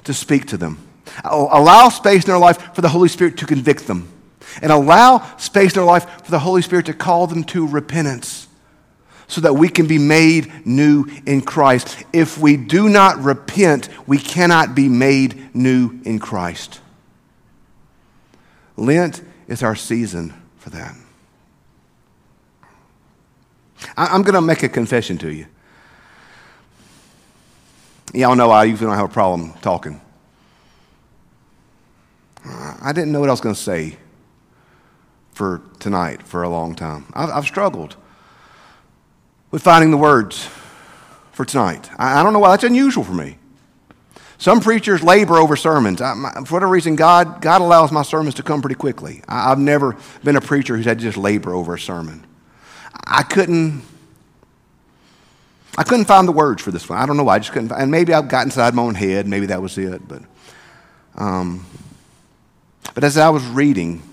to 0.06 0.14
speak 0.14 0.48
to 0.48 0.58
them. 0.58 0.89
Allow 1.24 1.90
space 1.90 2.24
in 2.24 2.28
their 2.28 2.40
life 2.40 2.74
for 2.76 2.82
the 2.82 2.90
Holy 2.90 3.10
Spirit 3.10 3.38
to 3.38 3.46
convict 3.46 3.88
them. 3.88 4.12
And 4.62 4.72
allow 4.72 5.38
space 5.38 5.74
in 5.74 5.80
their 5.80 5.86
life 5.86 6.26
for 6.26 6.32
the 6.32 6.40
Holy 6.40 6.62
Spirit 6.62 6.88
to 6.88 6.94
call 6.94 7.28
them 7.28 7.44
to 7.46 7.68
repentance 7.68 8.48
so 9.28 9.42
that 9.42 9.54
we 9.54 9.70
can 9.70 9.86
be 9.86 10.00
made 10.00 10.66
new 10.66 11.06
in 11.26 11.42
Christ. 11.42 12.04
If 12.12 12.38
we 12.40 12.58
do 12.58 12.90
not 12.90 13.24
repent, 13.24 13.88
we 14.08 14.18
cannot 14.18 14.74
be 14.74 14.90
made 14.90 15.56
new 15.56 16.00
in 16.04 16.18
Christ. 16.18 16.82
Lent 18.76 19.22
is 19.48 19.62
our 19.62 19.76
season 19.76 20.34
for 20.58 20.72
that. 20.72 20.96
I'm 23.96 24.24
going 24.24 24.34
to 24.34 24.42
make 24.42 24.64
a 24.64 24.70
confession 24.70 25.18
to 25.20 25.32
you. 25.32 25.46
Y'all 28.14 28.36
know 28.36 28.50
I 28.50 28.64
usually 28.64 28.88
don't 28.88 28.98
have 28.98 29.10
a 29.10 29.14
problem 29.14 29.54
talking. 29.62 30.02
I 32.46 32.92
didn't 32.94 33.12
know 33.12 33.20
what 33.20 33.30
I 33.30 33.34
was 33.34 33.42
going 33.42 33.56
to 33.56 33.62
say 33.62 33.98
for 35.34 35.62
tonight 35.80 36.24
for 36.24 36.44
a 36.44 36.50
long 36.50 36.76
time. 36.76 37.06
I've, 37.14 37.30
I've 37.30 37.46
struggled 37.46 37.96
with 39.52 39.62
finding 39.62 39.92
the 39.92 39.98
words 39.98 40.50
for 41.32 41.46
tonight. 41.46 41.90
I, 41.98 42.20
I, 42.20 42.24
don't 42.24 42.34
know 42.34 42.40
why. 42.40 42.52
That's 42.52 42.64
unusual 42.64 43.04
for 43.04 43.14
me. 43.14 43.38
Some 44.38 44.62
preachers 44.62 45.04
labor 45.04 45.38
over 45.38 45.56
sermons. 45.56 46.02
I, 46.02 46.14
my, 46.14 46.32
for 46.46 46.56
whatever 46.56 46.68
reason, 46.68 46.96
God, 46.96 47.42
God 47.42 47.62
allows 47.62 47.92
my 47.92 48.04
sermons 48.04 48.36
to 48.36 48.44
come 48.44 48.62
pretty 48.62 48.76
quickly. 48.76 49.22
I, 49.28 49.52
I've 49.52 49.60
never 49.60 49.98
been 50.24 50.36
a 50.36 50.42
preacher 50.42 50.76
who's 50.76 50.86
had 50.86 51.00
to 51.00 51.04
just 51.04 51.18
labor 51.18 51.54
over 51.54 51.76
a 51.76 51.80
sermon. 51.80 52.26
I 53.06 53.24
couldn't. 53.24 53.84
I 55.78 55.84
couldn't 55.84 56.06
find 56.06 56.28
the 56.28 56.34
words 56.34 56.62
for 56.62 56.72
this 56.72 56.90
one. 56.90 57.00
I 57.00 57.06
don't 57.06 57.16
know 57.16 57.24
why. 57.24 57.36
I 57.36 57.40
just 57.40 57.54
couldn't. 57.54 57.70
Find, 57.70 57.82
And 57.84 57.92
maybe 57.92 58.14
I've 58.14 58.28
got 58.28 58.46
inside 58.46 58.74
my 58.74 58.82
own 58.82 58.96
head. 58.96 59.28
Maybe 59.28 59.46
that 59.46 59.62
was 59.62 59.78
it. 59.78 60.06
But, 60.06 60.24
um, 61.16 61.66
but 63.00 63.06
as 63.06 63.16
I 63.16 63.30
was 63.30 63.46
reading, 63.46 64.04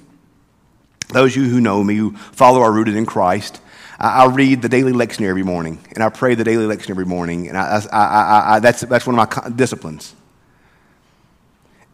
those 1.08 1.36
of 1.36 1.42
you 1.42 1.50
who 1.50 1.60
know 1.60 1.82
me, 1.82 1.96
who 1.96 2.12
follow 2.12 2.60
our 2.60 2.70
rooted 2.70 2.94
in 2.94 3.04
Christ, 3.04 3.60
I, 3.98 4.22
I 4.22 4.26
read 4.26 4.62
the 4.62 4.68
daily 4.68 4.92
lectionary 4.92 5.30
every 5.30 5.42
morning, 5.42 5.84
and 5.92 6.04
I 6.04 6.08
pray 6.08 6.36
the 6.36 6.44
daily 6.44 6.72
lectionary 6.72 6.90
every 6.90 7.04
morning, 7.04 7.48
and 7.48 7.58
I, 7.58 7.82
I, 7.90 8.60
that's, 8.60 8.82
that's 8.82 9.04
one 9.04 9.18
of 9.18 9.28
my 9.28 9.48
disciplines. 9.48 10.14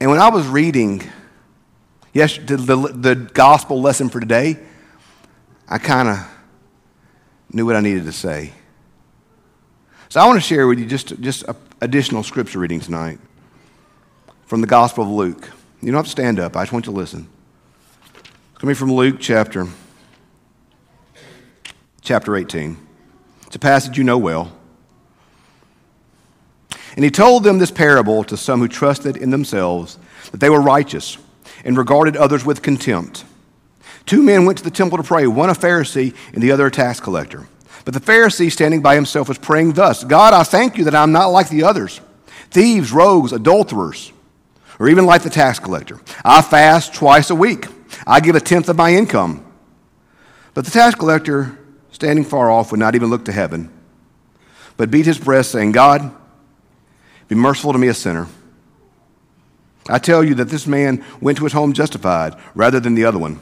And 0.01 0.11
when 0.11 0.21
I 0.21 0.29
was 0.29 0.47
reading, 0.47 1.03
yes, 2.13 2.37
the, 2.37 2.59
the, 2.59 2.77
the 2.77 3.15
gospel 3.15 3.81
lesson 3.81 4.11
for 4.11 4.21
today, 4.21 4.59
I 5.67 5.79
kind 5.79 6.11
of 6.11 6.19
knew 7.51 7.65
what 7.65 7.75
I 7.75 7.81
needed 7.81 8.05
to 8.05 8.13
say. 8.13 8.53
So 10.11 10.21
I 10.21 10.27
want 10.27 10.37
to 10.37 10.47
share 10.47 10.67
with 10.67 10.79
you 10.79 10.85
just, 10.85 11.19
just 11.23 11.45
additional 11.81 12.23
scripture 12.23 12.59
reading 12.59 12.81
tonight 12.81 13.19
from 14.45 14.61
the 14.61 14.67
Gospel 14.67 15.05
of 15.05 15.11
Luke. 15.11 15.49
You 15.83 15.91
don't 15.91 15.99
have 15.99 16.05
to 16.05 16.11
stand 16.11 16.39
up, 16.39 16.57
I 16.57 16.63
just 16.63 16.73
want 16.73 16.87
you 16.87 16.93
to 16.93 16.97
listen. 16.97 17.29
Coming 18.55 18.77
from 18.77 18.93
Luke 18.93 19.17
chapter 19.19 19.67
chapter 22.03 22.37
18. 22.37 22.77
It's 23.49 23.57
a 23.57 23.59
passage 23.59 23.99
you 23.99 24.05
know 24.05 24.17
well. 24.17 24.53
And 26.95 27.05
he 27.05 27.11
told 27.11 27.43
them 27.43 27.59
this 27.59 27.73
parable 27.73 28.23
to 28.25 28.37
some 28.37 28.61
who 28.61 28.69
trusted 28.69 29.17
in 29.17 29.31
themselves 29.31 29.99
that 30.31 30.39
they 30.39 30.51
were 30.51 30.61
righteous 30.61 31.19
and 31.65 31.77
regarded 31.77 32.17
others 32.17 32.45
with 32.45 32.63
contempt. 32.63 33.25
Two 34.07 34.23
men 34.23 34.45
went 34.45 34.59
to 34.59 34.65
the 34.65 34.71
temple 34.71 34.99
to 34.99 35.05
pray, 35.05 35.27
one 35.27 35.51
a 35.51 35.55
Pharisee 35.55 36.15
and 36.33 36.41
the 36.41 36.53
other 36.53 36.67
a 36.67 36.71
tax 36.71 37.01
collector. 37.01 37.49
But 37.85 37.95
the 37.95 38.01
Pharisee, 38.01 38.53
standing 38.53 38.83
by 38.83 38.95
himself, 38.95 39.29
was 39.29 39.39
praying 39.39 39.73
thus 39.73 40.05
God, 40.05 40.33
I 40.33 40.45
thank 40.45 40.79
you 40.79 40.85
that 40.85 40.95
I'm 40.95 41.11
not 41.11 41.27
like 41.27 41.49
the 41.49 41.65
others 41.65 42.01
thieves, 42.51 42.93
rogues, 42.93 43.33
adulterers, 43.33 44.13
or 44.83 44.89
even 44.89 45.07
like 45.07 45.23
the 45.23 45.31
tax 45.31 45.61
collector. 45.61 46.01
I 46.25 46.43
fast 46.43 46.93
twice 46.93 47.31
a 47.31 47.37
week, 47.37 47.69
I 48.05 48.19
give 48.19 48.35
a 48.35 48.41
tenth 48.41 48.69
of 48.69 48.75
my 48.75 48.93
income. 48.93 49.47
But 50.55 50.65
the 50.65 50.73
tax 50.73 50.97
collector, 50.97 51.57
standing 51.93 52.25
far 52.25 52.51
off, 52.51 52.73
would 52.73 52.81
not 52.81 52.97
even 52.97 53.09
look 53.09 53.27
to 53.27 53.33
heaven, 53.33 53.71
but 54.77 54.91
beat 54.91 55.07
his 55.07 55.19
breast, 55.19 55.53
saying, 55.53 55.71
God, 55.71 56.13
be 57.29 57.37
merciful 57.37 57.73
to 57.73 57.79
me, 57.79 57.87
a 57.87 57.95
sinner. 57.95 58.27
I 59.89 60.01
tell 60.01 60.25
you 60.25 60.35
that 60.35 60.49
this 60.49 60.67
man 60.67 61.05
went 61.21 61.39
to 61.39 61.45
his 61.45 61.53
home 61.53 61.75
justified 61.75 62.35
rather 62.57 62.81
than 62.81 62.97
the 62.97 63.05
other 63.05 63.21
one. 63.21 63.39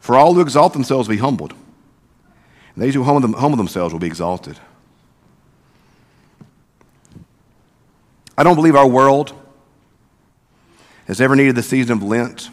For 0.00 0.16
all 0.16 0.32
who 0.32 0.40
exalt 0.40 0.72
themselves 0.72 1.08
will 1.08 1.16
be 1.16 1.20
humbled, 1.20 1.52
and 1.52 2.82
those 2.82 2.94
who 2.94 3.02
humble, 3.02 3.38
humble 3.38 3.58
themselves 3.58 3.92
will 3.92 4.00
be 4.00 4.06
exalted. 4.06 4.58
I 8.38 8.42
don't 8.42 8.56
believe 8.56 8.76
our 8.76 8.88
world 8.88 9.38
has 11.06 11.20
ever 11.20 11.36
needed 11.36 11.54
the 11.54 11.62
season 11.62 11.92
of 11.98 12.02
Lent 12.02 12.50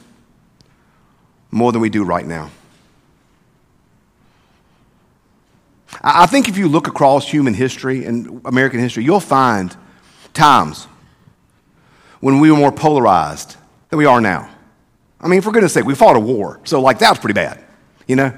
more 1.52 1.72
than 1.72 1.82
we 1.82 1.90
do 1.90 2.04
right 2.04 2.26
now. 2.26 2.50
I 6.02 6.26
think 6.26 6.48
if 6.48 6.58
you 6.58 6.68
look 6.68 6.88
across 6.88 7.28
human 7.30 7.54
history 7.54 8.06
and 8.06 8.42
American 8.46 8.80
history, 8.80 9.04
you'll 9.04 9.20
find 9.20 9.76
times 10.34 10.88
when 12.22 12.40
we 12.40 12.50
were 12.50 12.58
more 12.58 12.72
polarized 12.72 13.58
than 13.90 13.98
we 14.00 14.06
are 14.06 14.22
now. 14.22 14.50
I 15.20 15.28
mean, 15.28 15.42
for 15.42 15.52
goodness 15.52 15.74
sake, 15.74 15.86
we 15.86 15.94
fought 15.94 16.16
a 16.16 16.20
war, 16.20 16.60
so 16.64 16.82
like 16.82 17.00
that 17.00 17.10
was 17.10 17.20
pretty 17.20 17.34
bad, 17.34 17.64
you 18.08 18.16
know? 18.16 18.34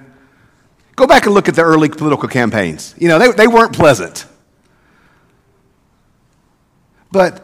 Go 0.96 1.08
back 1.08 1.26
and 1.26 1.34
look 1.34 1.48
at 1.48 1.56
the 1.56 1.64
early 1.64 1.90
political 1.90 2.28
campaigns. 2.28 2.94
You 2.98 3.08
know, 3.08 3.20
they, 3.20 3.32
they 3.32 3.48
weren't 3.48 3.74
pleasant. 3.74 4.26
But 7.12 7.44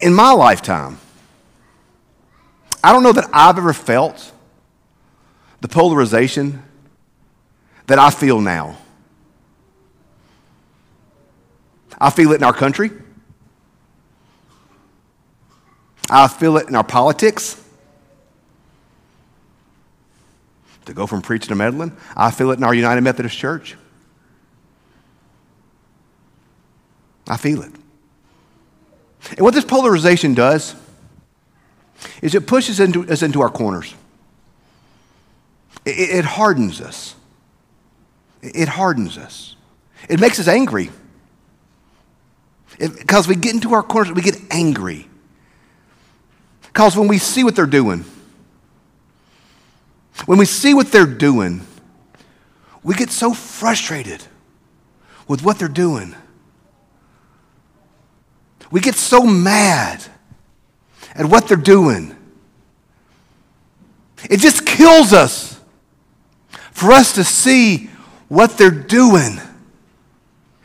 in 0.00 0.12
my 0.14 0.32
lifetime, 0.32 0.98
I 2.82 2.92
don't 2.92 3.02
know 3.02 3.12
that 3.12 3.28
I've 3.32 3.58
ever 3.58 3.72
felt 3.72 4.32
the 5.60 5.68
polarization 5.68 6.62
that 7.86 7.98
I 7.98 8.10
feel 8.10 8.40
now. 8.40 8.78
I 12.00 12.10
feel 12.10 12.32
it 12.32 12.36
in 12.36 12.44
our 12.44 12.52
country. 12.54 12.90
I 16.08 16.28
feel 16.28 16.56
it 16.56 16.68
in 16.68 16.74
our 16.74 16.84
politics. 16.84 17.62
To 20.86 20.94
go 20.94 21.06
from 21.06 21.20
preaching 21.20 21.48
to 21.48 21.54
meddling, 21.54 21.94
I 22.16 22.30
feel 22.30 22.50
it 22.50 22.58
in 22.58 22.64
our 22.64 22.74
United 22.74 23.02
Methodist 23.02 23.36
Church. 23.36 23.76
I 27.28 27.36
feel 27.36 27.62
it. 27.62 27.72
And 29.30 29.40
what 29.40 29.54
this 29.54 29.64
polarization 29.64 30.34
does 30.34 30.74
is 32.22 32.34
it 32.34 32.46
pushes 32.46 32.80
into, 32.80 33.08
us 33.10 33.22
into 33.22 33.40
our 33.40 33.50
corners. 33.50 33.94
It, 35.84 36.10
it 36.10 36.24
hardens 36.24 36.80
us. 36.80 37.14
It 38.42 38.68
hardens 38.68 39.18
us. 39.18 39.56
It 40.08 40.20
makes 40.20 40.38
us 40.38 40.48
angry. 40.48 40.90
Because 42.78 43.28
we 43.28 43.36
get 43.36 43.54
into 43.54 43.74
our 43.74 43.82
corners, 43.82 44.12
we 44.12 44.22
get 44.22 44.38
angry. 44.50 45.08
Because 46.62 46.96
when 46.96 47.08
we 47.08 47.18
see 47.18 47.44
what 47.44 47.56
they're 47.56 47.66
doing, 47.66 48.04
when 50.26 50.38
we 50.38 50.46
see 50.46 50.72
what 50.72 50.92
they're 50.92 51.06
doing, 51.06 51.66
we 52.82 52.94
get 52.94 53.10
so 53.10 53.34
frustrated 53.34 54.22
with 55.28 55.42
what 55.42 55.58
they're 55.58 55.68
doing. 55.68 56.14
We 58.70 58.80
get 58.80 58.94
so 58.94 59.24
mad 59.24 60.04
at 61.14 61.26
what 61.26 61.48
they're 61.48 61.56
doing. 61.56 62.16
It 64.28 64.38
just 64.38 64.66
kills 64.66 65.12
us 65.12 65.60
for 66.72 66.92
us 66.92 67.14
to 67.14 67.24
see 67.24 67.90
what 68.28 68.56
they're 68.56 68.70
doing. 68.70 69.40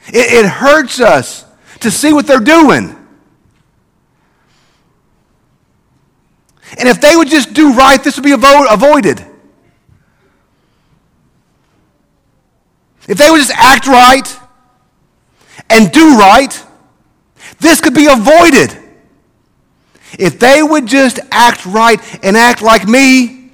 It, 0.08 0.46
it 0.46 0.46
hurts 0.46 1.00
us 1.00 1.46
to 1.80 1.92
see 1.92 2.14
what 2.14 2.28
they're 2.28 2.40
doing. 2.40 2.96
And 6.78 6.90
if 6.90 7.00
they 7.00 7.16
would 7.16 7.30
just 7.30 7.54
do 7.54 7.74
right, 7.74 8.04
this 8.04 8.18
would 8.18 8.24
be 8.24 8.32
avo- 8.32 8.72
avoided. 8.72 9.26
If 13.08 13.18
they 13.18 13.30
would 13.30 13.38
just 13.38 13.54
act 13.54 13.88
right 13.88 14.40
and 15.70 15.92
do 15.92 16.18
right, 16.18 16.64
this 17.60 17.80
could 17.80 17.94
be 17.94 18.08
avoided. 18.08 18.85
If 20.18 20.40
they 20.40 20.62
would 20.64 20.86
just 20.86 21.20
act 21.32 21.66
right 21.66 22.00
and 22.24 22.38
act 22.38 22.62
like 22.62 22.88
me, 22.88 23.52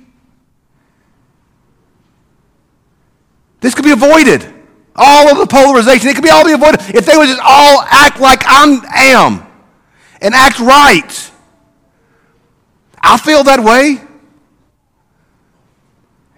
this 3.62 3.74
could 3.74 3.86
be 3.86 3.92
avoided. 3.92 4.54
All 4.96 5.30
of 5.30 5.38
the 5.38 5.48
polarization, 5.48 6.10
it 6.10 6.16
could 6.16 6.24
be 6.24 6.30
all 6.30 6.46
be 6.46 6.52
avoided 6.52 6.82
if 6.96 7.06
they 7.06 7.18
would 7.18 7.28
just 7.28 7.42
all 7.44 7.82
act 7.90 8.20
like 8.20 8.44
I 8.46 8.80
am 8.96 9.48
and 10.22 10.34
act 10.34 10.60
right. 10.60 11.32
I 13.02 13.18
feel 13.18 13.44
that 13.44 13.62
way. 13.62 14.00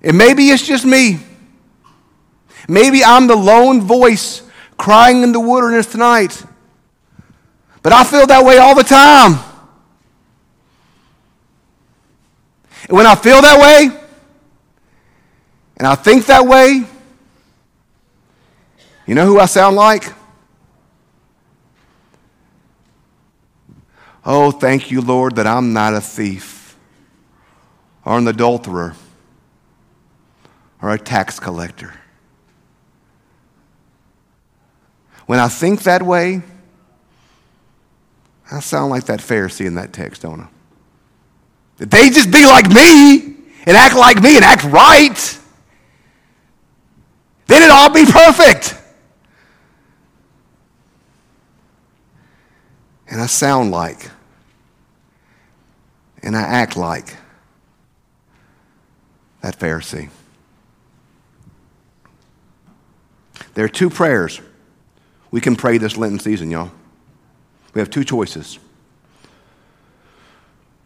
And 0.01 0.17
maybe 0.17 0.49
it's 0.49 0.65
just 0.65 0.85
me. 0.85 1.19
Maybe 2.67 3.03
I'm 3.03 3.27
the 3.27 3.35
lone 3.35 3.81
voice 3.81 4.41
crying 4.77 5.23
in 5.23 5.31
the 5.31 5.39
wilderness 5.39 5.87
tonight. 5.87 6.43
But 7.81 7.91
I 7.91 8.03
feel 8.03 8.25
that 8.27 8.45
way 8.45 8.57
all 8.57 8.75
the 8.75 8.83
time. 8.83 9.52
And 12.87 12.97
when 12.97 13.05
I 13.05 13.15
feel 13.15 13.41
that 13.41 13.59
way, 13.59 13.99
and 15.77 15.87
I 15.87 15.95
think 15.95 16.25
that 16.27 16.45
way, 16.45 16.83
you 19.05 19.15
know 19.15 19.25
who 19.25 19.39
I 19.39 19.45
sound 19.45 19.75
like? 19.75 20.13
Oh, 24.25 24.51
thank 24.51 24.91
you, 24.91 25.01
Lord, 25.01 25.35
that 25.35 25.47
I'm 25.47 25.73
not 25.73 25.93
a 25.93 26.01
thief 26.01 26.77
or 28.05 28.17
an 28.17 28.27
adulterer 28.27 28.95
or 30.81 30.91
a 30.91 30.99
tax 30.99 31.39
collector. 31.39 31.93
When 35.25 35.39
I 35.39 35.47
think 35.47 35.83
that 35.83 36.03
way, 36.03 36.41
I 38.51 38.59
sound 38.59 38.91
like 38.91 39.05
that 39.05 39.19
Pharisee 39.19 39.65
in 39.65 39.75
that 39.75 39.93
text, 39.93 40.21
don't 40.21 40.41
I? 40.41 40.47
That 41.77 41.91
they 41.91 42.09
just 42.09 42.31
be 42.31 42.45
like 42.45 42.69
me 42.69 43.35
and 43.65 43.77
act 43.77 43.95
like 43.95 44.21
me 44.21 44.35
and 44.35 44.45
act 44.45 44.63
right, 44.65 45.39
then 47.47 47.61
it'd 47.61 47.71
all 47.71 47.91
be 47.91 48.05
perfect. 48.05 48.77
And 53.07 53.21
I 53.21 53.27
sound 53.27 53.71
like, 53.71 54.09
and 56.21 56.35
I 56.35 56.41
act 56.41 56.77
like 56.77 57.15
that 59.41 59.59
Pharisee. 59.59 60.09
There 63.53 63.65
are 63.65 63.69
two 63.69 63.89
prayers 63.89 64.41
we 65.31 65.41
can 65.41 65.55
pray 65.55 65.77
this 65.77 65.97
Lenten 65.97 66.19
season, 66.19 66.49
y'all. 66.49 66.71
We 67.73 67.79
have 67.79 67.89
two 67.89 68.03
choices. 68.03 68.59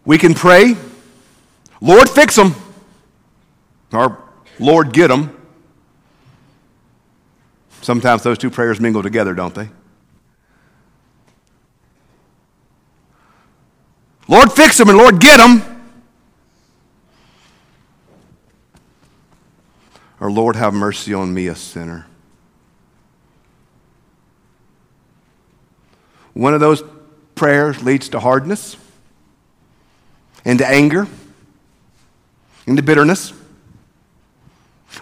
We 0.07 0.17
can 0.17 0.33
pray, 0.33 0.77
Lord, 1.81 2.07
fix 2.07 2.37
them, 2.37 2.55
or 3.91 4.17
Lord, 4.57 4.93
get 4.93 5.09
them. 5.09 5.37
Sometimes 7.81 8.23
those 8.23 8.37
two 8.37 8.49
prayers 8.49 8.79
mingle 8.79 9.03
together, 9.03 9.33
don't 9.33 9.53
they? 9.53 9.67
Lord, 14.29 14.49
fix 14.53 14.77
them, 14.77 14.87
and 14.87 14.97
Lord, 14.97 15.19
get 15.19 15.37
them. 15.37 15.61
Or 20.21 20.31
Lord, 20.31 20.55
have 20.55 20.73
mercy 20.73 21.13
on 21.13 21.33
me, 21.33 21.47
a 21.47 21.55
sinner. 21.55 22.07
One 26.33 26.53
of 26.53 26.61
those 26.61 26.81
prayers 27.35 27.83
leads 27.83 28.07
to 28.09 28.21
hardness, 28.21 28.77
into 30.47 30.65
anger, 30.65 31.05
into 32.65 32.81
bitterness. 32.81 33.33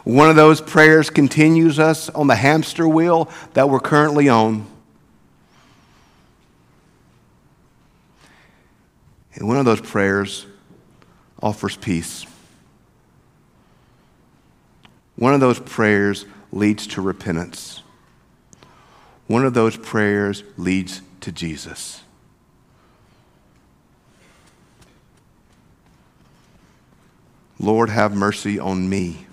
One 0.04 0.28
of 0.28 0.36
those 0.36 0.60
prayers 0.60 1.12
continues 1.12 1.78
us 1.78 2.10
on 2.10 2.26
the 2.26 2.36
hamster 2.36 2.88
wheel 2.88 3.30
that 3.54 3.70
we're 3.70 3.80
currently 3.80 4.28
on. 4.28 4.66
And 9.36 9.48
one 9.48 9.58
of 9.58 9.66
those 9.66 9.82
prayers 9.82 10.48
offers 11.44 11.78
peace. 11.78 12.26
One 15.16 15.36
of 15.36 15.42
those 15.42 15.60
prayers 15.60 16.26
leads 16.52 16.88
to 16.88 17.02
repentance. 17.02 17.84
One 19.28 19.46
of 19.46 19.54
those 19.54 19.78
prayers 19.78 20.44
leads 20.58 21.02
to 21.22 21.32
Jesus. 21.32 22.02
Lord, 27.66 27.90
have 27.90 28.16
mercy 28.16 28.60
on 28.60 28.88
me, 28.88 29.26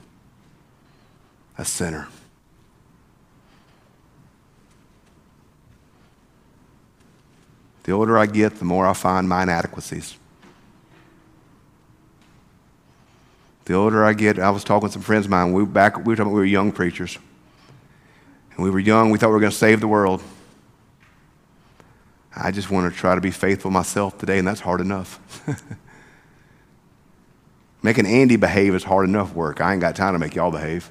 a 1.58 1.66
sinner. 1.66 2.08
The 7.82 7.92
older 7.92 8.16
I 8.16 8.24
get, 8.24 8.54
the 8.54 8.64
more 8.64 8.86
I 8.86 8.94
find 8.94 9.28
my 9.28 9.42
inadequacies. 9.42 10.16
The 13.66 13.74
older 13.74 14.02
I 14.02 14.14
get, 14.14 14.38
I 14.38 14.48
was 14.48 14.64
talking 14.64 14.84
with 14.84 14.92
some 14.92 15.02
friends 15.02 15.26
of 15.26 15.30
mine. 15.30 15.52
We 15.52 15.62
were 15.62 15.68
back. 15.68 15.98
We 15.98 16.04
were 16.04 16.16
talking. 16.16 16.32
We 16.32 16.40
were 16.40 16.46
young 16.46 16.72
preachers, 16.72 17.18
and 18.54 18.64
we 18.64 18.70
were 18.70 18.80
young. 18.80 19.10
We 19.10 19.18
thought 19.18 19.28
we 19.28 19.34
were 19.34 19.40
going 19.40 19.52
to 19.52 19.58
save 19.58 19.80
the 19.80 19.88
world. 19.88 20.22
I 22.34 22.50
just 22.50 22.70
want 22.70 22.90
to 22.90 22.98
try 22.98 23.14
to 23.14 23.20
be 23.20 23.30
faithful 23.30 23.70
myself 23.70 24.16
today, 24.16 24.38
and 24.38 24.48
that's 24.48 24.60
hard 24.60 24.80
enough. 24.80 25.20
Making 27.82 28.06
Andy 28.06 28.36
behave 28.36 28.74
is 28.74 28.84
hard 28.84 29.08
enough 29.08 29.34
work. 29.34 29.60
I 29.60 29.72
ain't 29.72 29.80
got 29.80 29.96
time 29.96 30.12
to 30.12 30.18
make 30.18 30.34
y'all 30.34 30.52
behave. 30.52 30.90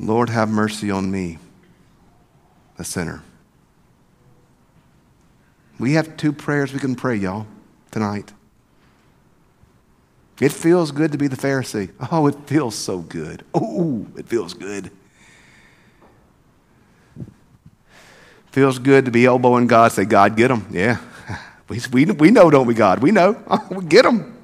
Lord, 0.00 0.30
have 0.30 0.48
mercy 0.48 0.90
on 0.90 1.10
me, 1.10 1.38
a 2.78 2.84
sinner. 2.84 3.22
We 5.78 5.92
have 5.92 6.16
two 6.16 6.32
prayers 6.32 6.72
we 6.72 6.80
can 6.80 6.94
pray, 6.94 7.16
y'all, 7.16 7.46
tonight. 7.90 8.32
It 10.40 10.50
feels 10.50 10.90
good 10.90 11.12
to 11.12 11.18
be 11.18 11.28
the 11.28 11.36
Pharisee. 11.36 11.90
Oh, 12.10 12.26
it 12.26 12.36
feels 12.46 12.74
so 12.74 12.98
good. 12.98 13.44
Oh, 13.54 14.06
it 14.16 14.26
feels 14.26 14.54
good. 14.54 14.90
Feels 18.50 18.78
good 18.78 19.04
to 19.04 19.10
be 19.10 19.24
elbowing 19.24 19.66
God, 19.66 19.92
say, 19.92 20.04
God, 20.04 20.36
get 20.36 20.50
him. 20.50 20.66
Yeah. 20.70 20.98
We, 21.72 21.80
we, 21.90 22.04
we 22.12 22.30
know, 22.30 22.50
don't 22.50 22.66
we, 22.66 22.74
God? 22.74 22.98
We 22.98 23.12
know. 23.12 23.42
we 23.70 23.86
get 23.86 24.02
them. 24.02 24.36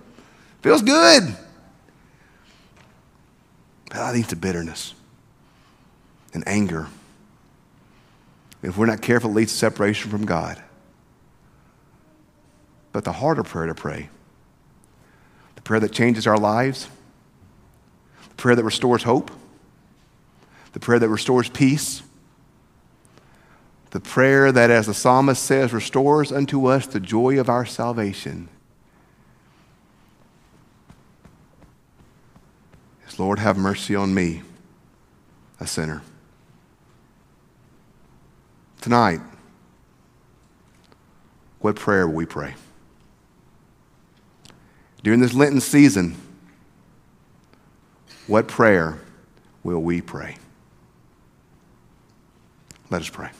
Feels 0.62 0.80
good. 0.80 1.24
But 3.90 3.98
I 3.98 4.12
think 4.12 4.28
the 4.28 4.36
bitterness 4.36 4.94
and 6.32 6.42
anger. 6.48 6.86
If 8.62 8.78
we're 8.78 8.86
not 8.86 9.02
careful, 9.02 9.30
it 9.30 9.34
leads 9.34 9.52
to 9.52 9.58
separation 9.58 10.10
from 10.10 10.24
God. 10.24 10.62
But 12.92 13.04
the 13.04 13.12
harder 13.12 13.42
prayer 13.42 13.66
to 13.66 13.74
pray, 13.74 14.08
the 15.54 15.60
prayer 15.60 15.80
that 15.80 15.92
changes 15.92 16.26
our 16.26 16.38
lives, 16.38 16.88
the 18.30 18.34
prayer 18.36 18.56
that 18.56 18.64
restores 18.64 19.02
hope, 19.02 19.30
the 20.72 20.80
prayer 20.80 20.98
that 20.98 21.10
restores 21.10 21.50
peace, 21.50 22.02
the 23.90 24.00
prayer 24.00 24.52
that, 24.52 24.70
as 24.70 24.86
the 24.86 24.94
psalmist 24.94 25.42
says, 25.42 25.72
restores 25.72 26.30
unto 26.30 26.66
us 26.66 26.86
the 26.86 27.00
joy 27.00 27.40
of 27.40 27.48
our 27.48 27.64
salvation 27.64 28.48
Is 33.08 33.18
Lord, 33.18 33.38
have 33.38 33.56
mercy 33.56 33.96
on 33.96 34.12
me, 34.12 34.42
a 35.60 35.66
sinner. 35.66 36.02
Tonight, 38.80 39.20
what 41.60 41.76
prayer 41.76 42.06
will 42.06 42.14
we 42.14 42.26
pray? 42.26 42.54
During 45.02 45.20
this 45.20 45.32
Lenten 45.32 45.60
season, 45.60 46.16
what 48.26 48.46
prayer 48.46 48.98
will 49.62 49.80
we 49.80 50.00
pray? 50.00 50.36
Let 52.90 53.02
us 53.02 53.08
pray. 53.08 53.30